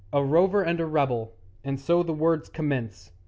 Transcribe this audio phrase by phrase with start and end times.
[0.11, 1.31] A rover and a rebel
[1.63, 3.11] And so the worlds commence!